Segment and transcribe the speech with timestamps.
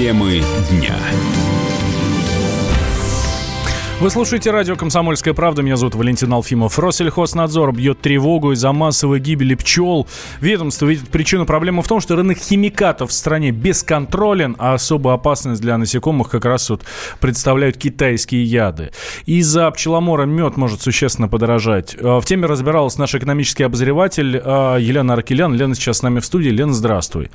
[0.00, 0.98] Темы дня.
[4.00, 5.60] Вы слушаете радио «Комсомольская правда».
[5.60, 6.78] Меня зовут Валентин Алфимов.
[6.78, 10.06] Россельхознадзор бьет тревогу из-за массовой гибели пчел.
[10.40, 15.60] Ведомство видит причину проблемы в том, что рынок химикатов в стране бесконтролен, а особую опасность
[15.60, 16.80] для насекомых как раз вот
[17.20, 18.90] представляют китайские яды.
[19.26, 21.94] Из-за пчеломора мед может существенно подорожать.
[22.00, 25.52] А, в теме разбиралась наш экономический обозреватель а, Елена Аркелян.
[25.52, 26.48] Лена сейчас с нами в студии.
[26.48, 27.30] Лена, здравствуй.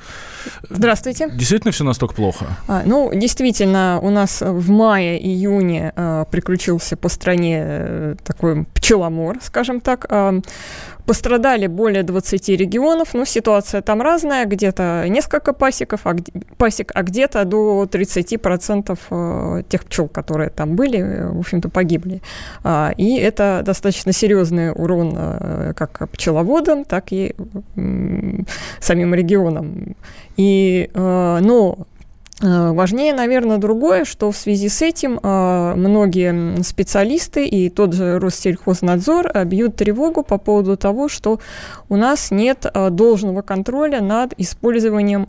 [0.68, 1.30] Здравствуйте.
[1.32, 2.58] Действительно все настолько плохо?
[2.66, 9.36] А, ну, действительно, у нас в мае-июне а, приключилось приключился по стране э, такой пчеломор,
[9.42, 10.06] скажем так.
[11.06, 16.16] Пострадали более 20 регионов, но ситуация там разная, где-то несколько пасеков, а,
[16.56, 22.22] пасек, а где-то до 30% э, тех пчел, которые там были, э, в общем-то, погибли.
[22.64, 27.34] А, и это достаточно серьезный урон как пчеловодам, так и
[28.80, 29.94] самим регионам.
[30.36, 31.86] И, но
[32.42, 39.30] важнее, наверное, другое, что в связи с этим э, многие специалисты и тот же Россельхознадзор
[39.32, 41.40] э, бьют тревогу по поводу того, что
[41.88, 45.26] у нас нет должного контроля над использованием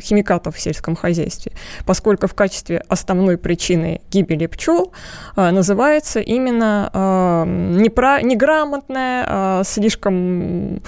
[0.00, 1.52] химикатов в сельском хозяйстве,
[1.86, 4.92] поскольку в качестве основной причины гибели пчел
[5.36, 10.82] называется именно непра- неграмотное, слишком,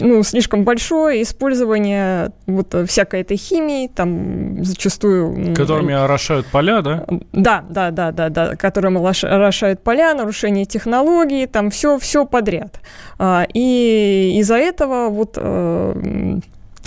[0.00, 5.54] ну, слишком большое использование вот всякой этой химии, там зачастую...
[5.54, 7.04] Которыми орошают поля, да?
[7.32, 12.80] Да, да, да, да, да, которыми орошают поля, нарушение технологий, там все, все подряд.
[13.18, 16.38] А, и из-за этого вот э,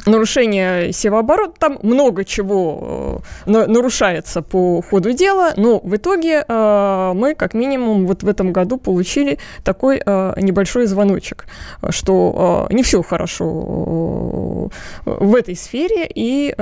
[0.06, 7.36] нарушение севооборота, там много чего э, нарушается по ходу дела, но в итоге э, мы
[7.36, 11.46] как минимум вот в этом году получили такой небольшой звоночек,
[11.90, 14.70] что не все хорошо
[15.06, 16.56] в этой сфере, и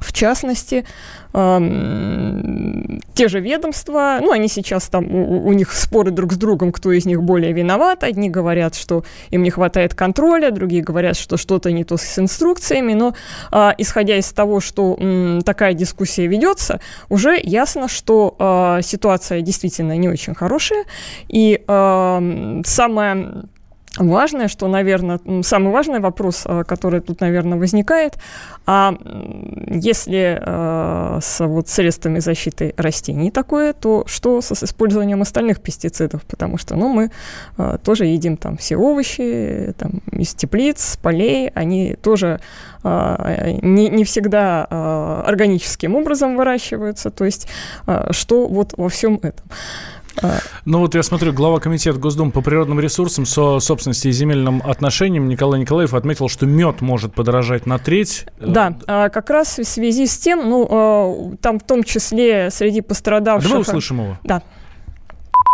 [0.00, 0.84] в частности,
[3.14, 6.90] те же ведомства, ну, они сейчас там, у, у них споры друг с другом, кто
[6.90, 8.02] из них более виноват.
[8.02, 12.94] Одни говорят, что им не хватает контроля, другие говорят, что что-то не то с инструкциями.
[12.94, 13.14] Но,
[13.52, 16.80] э, исходя из того, что э, такая дискуссия ведется,
[17.10, 20.84] уже ясно, что э, ситуация действительно не очень хорошая.
[21.28, 23.44] И э, самое
[23.96, 28.18] Важное, что, наверное, самый важный вопрос, э, который тут, наверное, возникает,
[28.66, 28.94] а
[29.66, 36.22] если э, с вот, средствами защиты растений такое, то что с, использованием остальных пестицидов?
[36.26, 37.10] Потому что ну, мы
[37.56, 42.40] э, тоже едим там все овощи там, из теплиц, полей, они тоже
[42.84, 44.64] не, не всегда
[45.26, 47.10] органическим образом выращиваются.
[47.10, 47.48] То есть
[48.12, 49.44] что вот во всем этом?
[50.64, 55.28] Ну вот я смотрю, глава комитета Госдумы по природным ресурсам, со собственности и земельным отношениям
[55.28, 58.26] Николай Николаев отметил, что мед может подорожать на треть.
[58.38, 62.80] Да, а, как раз в связи с тем, ну, а, там в том числе среди
[62.80, 63.50] пострадавших...
[63.50, 64.18] Давай услышим его.
[64.24, 64.42] Да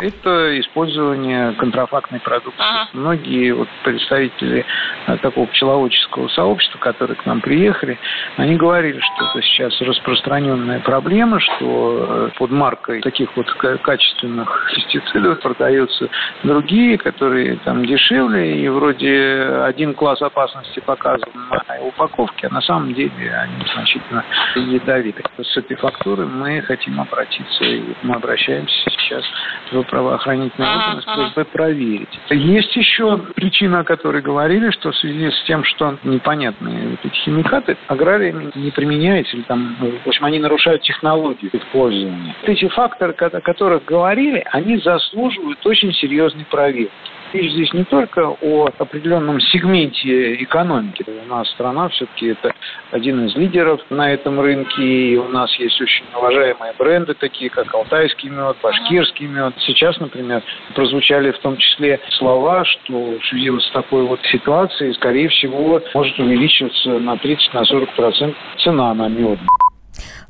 [0.00, 2.60] это использование контрафактной продукции.
[2.60, 2.88] Ага.
[2.92, 4.66] Многие вот представители
[5.06, 7.98] э, такого пчеловодческого сообщества, которые к нам приехали,
[8.36, 15.40] они говорили, что это сейчас распространенная проблема, что э, под маркой таких вот качественных пестицидов
[15.40, 16.08] продаются
[16.42, 22.94] другие, которые там дешевле, и вроде один класс опасности показан на упаковке, а на самом
[22.94, 24.24] деле они значительно
[24.56, 25.22] ядовиты.
[25.40, 29.24] С этой фактурой мы хотим обратиться, и мы обращаемся сейчас
[29.70, 32.08] в правоохранительные органы с просьбой проверить.
[32.30, 37.14] Есть еще причина, о которой говорили, что в связи с тем, что непонятные вот эти
[37.14, 42.34] химикаты аграриями не применяются, или там, ну, в общем, они нарушают технологию использования.
[42.42, 46.90] Эти факторы, о которых говорили, они заслуживают очень серьезной проверки
[47.34, 51.04] речь здесь не только о определенном сегменте экономики.
[51.06, 52.54] У нас страна все-таки это
[52.92, 57.74] один из лидеров на этом рынке, и у нас есть очень уважаемые бренды, такие как
[57.74, 59.54] алтайский мед, башкирский мед.
[59.66, 60.42] Сейчас, например,
[60.74, 66.18] прозвучали в том числе слова, что в связи с такой вот ситуацией, скорее всего, может
[66.18, 69.38] увеличиваться на 30-40% цена на мед.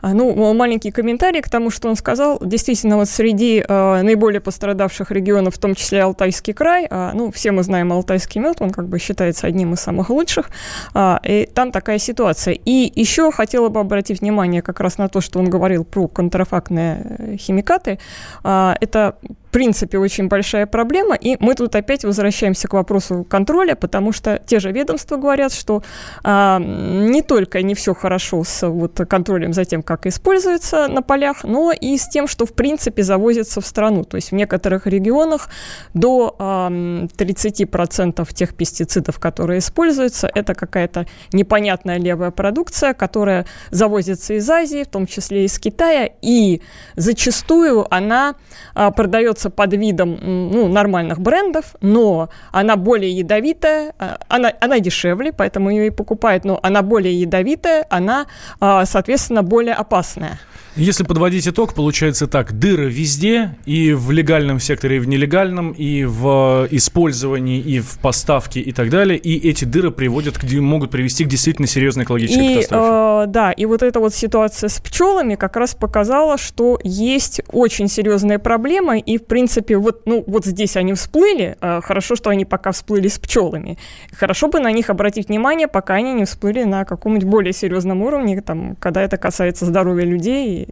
[0.04, 2.38] А, ну, маленький комментарий к тому, что он сказал.
[2.44, 7.52] Действительно, вот среди э, наиболее пострадавших регионов, в том числе Алтайский край, э, ну, все
[7.52, 10.50] мы знаем Алтайский мед, он как бы считается одним из самых лучших,
[10.94, 12.52] э, и там такая ситуация.
[12.52, 17.38] И еще хотела бы обратить внимание как раз на то, что он говорил про контрафактные
[17.38, 17.98] химикаты.
[18.44, 19.16] Э, это
[19.54, 24.58] принципе очень большая проблема, и мы тут опять возвращаемся к вопросу контроля, потому что те
[24.58, 25.84] же ведомства говорят, что
[26.24, 31.44] а, не только не все хорошо с вот, контролем за тем, как используется на полях,
[31.44, 34.02] но и с тем, что в принципе завозится в страну.
[34.02, 35.48] То есть в некоторых регионах
[35.94, 44.50] до а, 30% тех пестицидов, которые используются, это какая-то непонятная левая продукция, которая завозится из
[44.50, 46.60] Азии, в том числе из Китая, и
[46.96, 48.34] зачастую она
[48.74, 55.32] а, продается под видом ну, нормальных брендов, но она более ядовитая, а, она, она дешевле,
[55.32, 58.26] поэтому ее и покупают, но она более ядовитая, она,
[58.60, 60.38] а, соответственно, более опасная.
[60.76, 66.04] Если подводить итог, получается так, дыры везде, и в легальном секторе, и в нелегальном, и
[66.04, 71.24] в использовании, и в поставке, и так далее, и эти дыры приводят, к, могут привести
[71.24, 73.24] к действительно серьезной экологической и, катастрофе.
[73.24, 77.86] Э, да, и вот эта вот ситуация с пчелами как раз показала, что есть очень
[77.86, 82.44] серьезная проблема, и, в принципе, вот, ну, вот здесь они всплыли, э, хорошо, что они
[82.44, 83.78] пока всплыли с пчелами.
[84.12, 88.40] Хорошо бы на них обратить внимание, пока они не всплыли на каком-нибудь более серьезном уровне,
[88.40, 90.63] там, когда это касается здоровья людей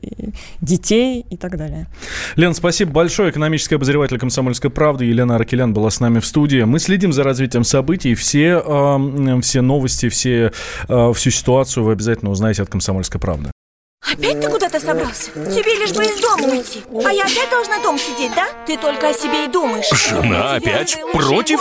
[0.60, 1.86] детей и так далее.
[2.36, 3.30] Лен, спасибо большое.
[3.30, 6.62] Экономический обозреватель «Комсомольской правды» Елена Аркелян была с нами в студии.
[6.62, 8.14] Мы следим за развитием событий.
[8.14, 10.52] Все, э, все новости, все,
[10.88, 13.50] э, всю ситуацию вы обязательно узнаете от «Комсомольской правды».
[14.12, 15.30] Опять ты куда-то собрался?
[15.30, 18.48] Тебе лишь бы из дома уйти А я опять должна дом сидеть, да?
[18.66, 21.60] Ты только о себе и думаешь Жена опять против?